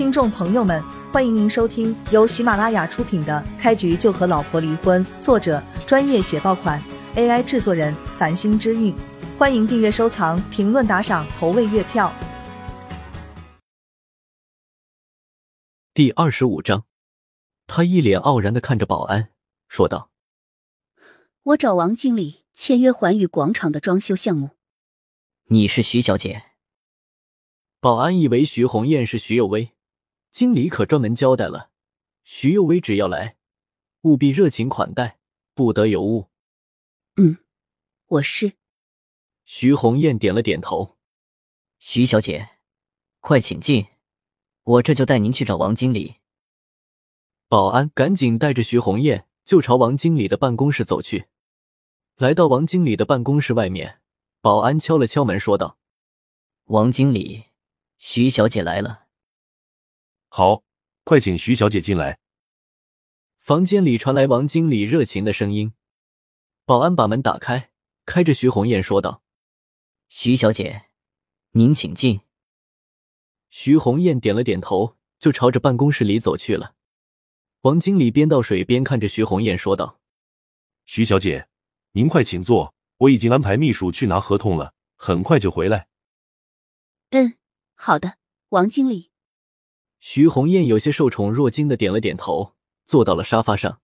[0.00, 6.82] 听众朋友们，欢迎您收听由喜马拉雅出品的《开局就和老婆离婚》，作者专业写爆款
[7.16, 8.94] ，AI 制作人繁星之韵。
[9.36, 12.10] 欢迎订阅、收藏、评论、打赏、投喂月票。
[15.92, 16.86] 第二十五章，
[17.66, 19.28] 他一脸傲然的看着保安，
[19.68, 20.10] 说道
[21.52, 24.52] ：“我找王经理签约环宇广场的装修项目。
[25.48, 26.44] 你是徐小姐？”
[27.80, 29.74] 保安以为徐红艳是徐有薇，
[30.30, 31.70] 经理可专门交代了，
[32.22, 33.36] 徐幼薇只要来，
[34.02, 35.18] 务必热情款待，
[35.54, 36.28] 不得有误。
[37.16, 37.38] 嗯，
[38.06, 38.52] 我是。
[39.44, 40.96] 徐红艳点了点头。
[41.80, 42.48] 徐小姐，
[43.18, 43.88] 快请进，
[44.62, 46.16] 我这就带您去找王经理。
[47.48, 51.26] 保安赶紧带着徐红艳就朝王经理的办公室走去。
[52.14, 54.00] 来到王经理的办公室外面，
[54.40, 55.78] 保安敲了敲门，说道
[56.66, 57.46] ：“王经理。”
[57.98, 59.08] 徐小姐来了，
[60.32, 60.62] 好，
[61.02, 62.20] 快请徐小姐进来。
[63.40, 65.74] 房间里传来王经理热情的声音。
[66.64, 67.72] 保安把门打开，
[68.06, 69.24] 开着徐红艳说道
[70.08, 70.86] ：“徐小姐，
[71.50, 72.20] 您请进。”
[73.50, 76.76] 徐红艳点了点头，就朝着办公室里走去了。
[77.62, 79.98] 王经理边倒水边看着徐红艳说道
[80.86, 81.48] ：“徐小姐，
[81.90, 85.88] 您快请坐，我已经安排秘书去拿合同了，很快就回来。”
[87.10, 87.34] 嗯。
[87.74, 88.18] 好的，
[88.50, 89.09] 王经理。
[90.00, 93.80] 徐红艳有些受宠若惊的点了点头，坐到了沙发上。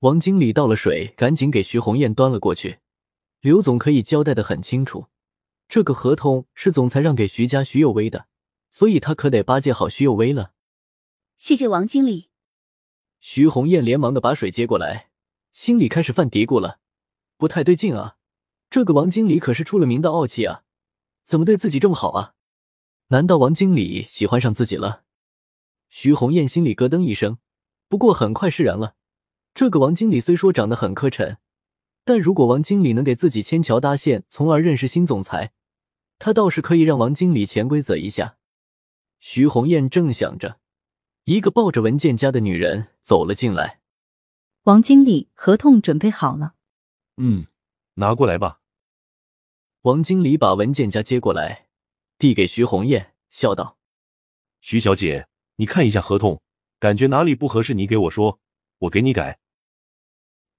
[0.00, 2.80] 王经理倒了水，赶紧给徐红艳端了过去。
[3.40, 5.06] 刘总可以交代的很清楚，
[5.68, 8.26] 这个合同是总裁让给徐家徐有为的，
[8.70, 10.52] 所以他可得巴结好徐有为了。
[11.36, 12.28] 谢谢王经理。
[13.20, 15.10] 徐红艳连忙的把水接过来，
[15.52, 16.80] 心里开始犯嘀咕了，
[17.36, 18.16] 不太对劲啊，
[18.68, 20.64] 这个王经理可是出了名的傲气啊，
[21.24, 22.34] 怎么对自己这么好啊？
[23.08, 25.04] 难道王经理喜欢上自己了？
[25.90, 27.38] 徐红艳心里咯噔一声，
[27.88, 28.94] 不过很快释然了。
[29.52, 31.38] 这个王经理虽说长得很磕碜，
[32.04, 35.52] 但如果王经理能给自己牵桥搭线，从而认识新总裁，
[36.18, 38.38] 他倒是可以让王经理潜规则一下。
[39.18, 40.60] 徐红艳正想着，
[41.24, 43.80] 一个抱着文件夹的女人走了进来。
[44.62, 46.54] 王经理，合同准备好了。
[47.16, 47.46] 嗯，
[47.94, 48.60] 拿过来吧。
[49.82, 51.66] 王经理把文件夹接过来。
[52.18, 53.78] 递给徐红艳，笑道
[54.60, 55.26] ：“徐小姐，
[55.60, 56.40] 你看一下合同，
[56.78, 58.40] 感觉哪里不合适，你给我说，
[58.78, 59.38] 我给你改。”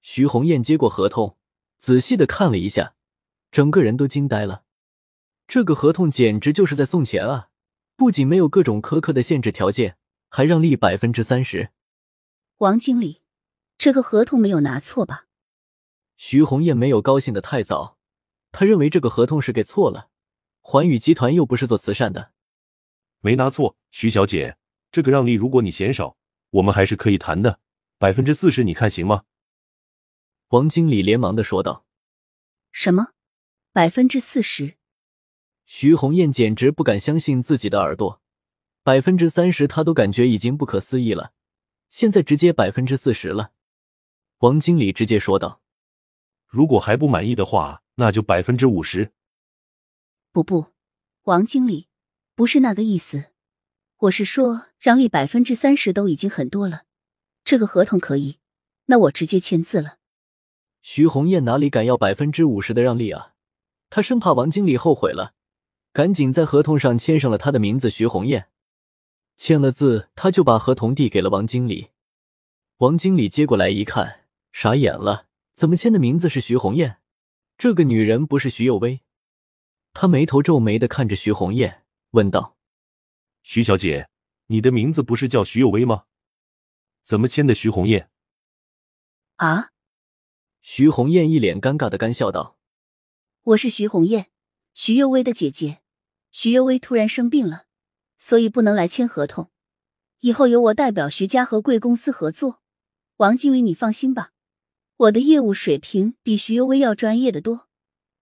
[0.00, 1.36] 徐红艳接过合同，
[1.76, 2.94] 仔细的看了一下，
[3.50, 4.62] 整个人都惊呆了。
[5.48, 7.48] 这个合同简直就是在送钱啊！
[7.96, 9.96] 不仅没有各种苛刻的限制条件，
[10.28, 11.70] 还让利百分之三十。
[12.58, 13.22] 王经理，
[13.76, 15.26] 这个合同没有拿错吧？
[16.16, 17.98] 徐红艳没有高兴的太早，
[18.52, 20.10] 他认为这个合同是给错了。
[20.60, 22.30] 环宇集团又不是做慈善的，
[23.18, 24.56] 没拿错，徐小姐，
[24.92, 26.18] 这个让利如果你嫌少，
[26.50, 27.58] 我们还是可以谈的，
[27.96, 29.24] 百分之四十，你看行吗？
[30.48, 31.86] 王经理连忙的说道。
[32.70, 33.12] 什么？
[33.72, 34.76] 百分之四十？
[35.64, 38.20] 徐红艳简直不敢相信自己的耳朵，
[38.82, 41.32] 百分之三十，他都感觉已经不可思议了，
[41.88, 43.52] 现在直接百分之四十了。
[44.40, 45.62] 王经理直接说道
[46.46, 49.14] ：“如果还不满意的话，那就百分之五十。”
[50.32, 50.74] 不不，
[51.22, 51.88] 王经理，
[52.34, 53.31] 不是那个意思。
[54.02, 56.82] 我是说，让利百分之三十都已经很多了。
[57.44, 58.38] 这个合同可以，
[58.86, 59.98] 那我直接签字了。
[60.80, 63.34] 徐红艳哪里敢要百分之五十的让利啊？
[63.90, 65.34] 她生怕王经理后悔了，
[65.92, 68.48] 赶紧在合同上签上了她的名字徐红艳。
[69.36, 71.90] 签了字，他就把合同递给了王经理。
[72.78, 76.96] 王经理接过来一看，傻眼了，怎么签的名字是徐红艳？
[77.56, 79.02] 这个女人不是徐有薇？
[79.92, 82.56] 他眉头皱眉的看着徐红艳，问道
[83.42, 84.08] ：“徐小姐，
[84.46, 86.04] 你的名字不是叫徐有为吗？
[87.02, 88.08] 怎么签的徐红艳？”
[89.36, 89.72] 啊！
[90.60, 92.56] 徐红艳一脸尴尬的干笑道
[93.42, 94.30] ：“我是徐红艳，
[94.74, 95.80] 徐有为的姐姐。
[96.30, 97.66] 徐有为突然生病了，
[98.16, 99.50] 所以不能来签合同。
[100.20, 102.62] 以后由我代表徐家和贵公司合作。
[103.16, 104.32] 王经理，你放心吧，
[104.96, 107.68] 我的业务水平比徐有为要专业的多。”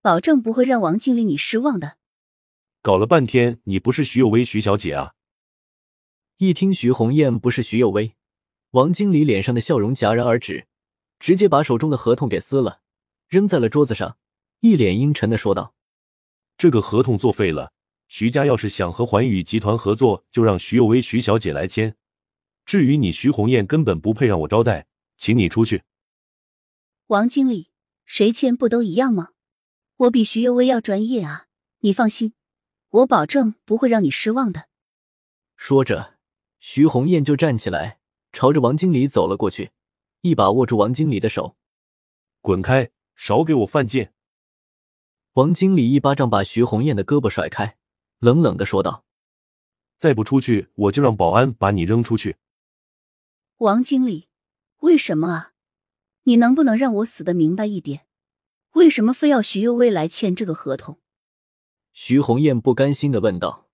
[0.00, 1.96] 保证不会让王经理你失望的。
[2.82, 5.14] 搞了半天，你不是徐有为徐小姐啊？
[6.38, 8.16] 一听徐红艳不是徐有为，
[8.72, 10.66] 王经理脸上的笑容戛然而止，
[11.20, 12.80] 直接把手中的合同给撕了，
[13.28, 14.18] 扔在了桌子上，
[14.58, 15.76] 一脸阴沉的说道
[16.58, 17.72] ：“这个合同作废了。
[18.08, 21.96] 徐家要是想和环宇集团合作，就让徐有为徐小姐来签。
[22.66, 25.84] 至于你徐红艳，根本不配让我招待，请你出去。”
[27.06, 27.70] 王经理，
[28.04, 29.28] 谁签不都一样吗？
[29.98, 31.46] 我比徐有为要专业啊！
[31.84, 32.34] 你放心，
[32.92, 34.68] 我保证不会让你失望的。
[35.56, 36.18] 说着，
[36.60, 37.98] 徐红艳就站起来，
[38.32, 39.72] 朝着王经理走了过去，
[40.20, 41.56] 一把握住王经理的手。
[42.42, 42.90] 滚开！
[43.14, 44.12] 少给我犯贱！
[45.34, 47.76] 王经理一巴掌把徐红艳的胳膊甩开，
[48.18, 49.04] 冷冷的说道
[49.96, 52.36] ：“再不出去，我就让保安把你扔出去。”
[53.58, 54.28] 王经理，
[54.80, 55.52] 为什么啊？
[56.24, 58.06] 你能不能让我死的明白一点？
[58.72, 60.98] 为什么非要徐幼薇来签这个合同？
[61.92, 63.66] 徐红艳不甘心的问道。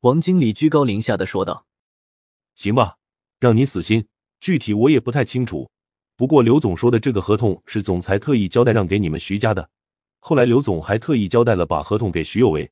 [0.00, 1.66] 王经理居高临下的说道
[2.54, 2.96] ：“行吧，
[3.38, 4.06] 让你死心。
[4.40, 5.70] 具体我也不太清楚。
[6.16, 9.70] 不过刘总说的这个合同是总裁特意交代让给你们徐家的。
[10.18, 12.70] 后来刘总还特意交代了把合同给徐有为。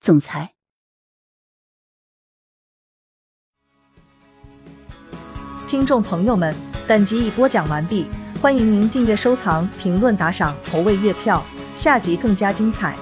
[0.00, 0.54] 总裁，
[5.68, 6.54] 听众朋友们，
[6.88, 8.06] 本集已播讲完毕，
[8.40, 11.44] 欢迎您订阅、收藏、评论、打赏、投喂月票，
[11.74, 12.96] 下集更加精彩。